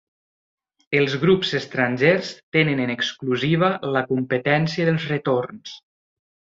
Els 0.99 1.15
grups 1.23 1.51
estrangers 1.59 2.33
tenen 2.59 2.83
en 2.87 2.95
exclusiva 2.97 3.73
la 3.99 4.05
competència 4.17 4.93
dels 4.93 5.11
retorns. 5.17 5.81